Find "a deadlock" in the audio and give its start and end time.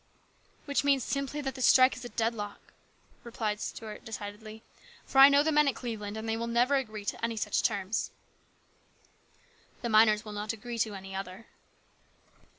2.03-2.73